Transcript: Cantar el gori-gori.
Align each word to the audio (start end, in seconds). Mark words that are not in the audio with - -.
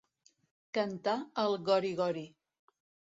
Cantar 0.77 1.15
el 1.43 1.57
gori-gori. 1.67 2.25